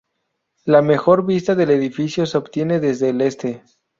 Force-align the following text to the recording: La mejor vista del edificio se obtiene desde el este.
La 0.65 0.81
mejor 0.81 1.27
vista 1.27 1.53
del 1.53 1.69
edificio 1.69 2.25
se 2.25 2.35
obtiene 2.35 2.79
desde 2.79 3.09
el 3.09 3.21
este. 3.21 3.61